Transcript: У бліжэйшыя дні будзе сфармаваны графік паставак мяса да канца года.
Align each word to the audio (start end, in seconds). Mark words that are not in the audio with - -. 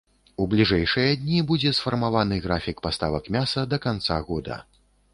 У 0.43 0.45
бліжэйшыя 0.53 1.11
дні 1.25 1.43
будзе 1.53 1.75
сфармаваны 1.81 2.41
графік 2.49 2.83
паставак 2.89 3.33
мяса 3.39 3.69
да 3.75 3.83
канца 3.89 4.23
года. 4.35 4.63